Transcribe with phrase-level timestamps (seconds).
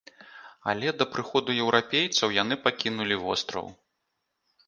[0.71, 3.67] Але да прыходу еўрапейцаў яны пакінулі востраў.